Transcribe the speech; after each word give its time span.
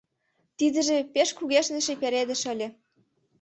Тидже 0.57 0.97
пеш 1.13 1.29
кугешныше 1.37 1.93
пеледыш 2.01 2.41
ыле… 2.53 2.67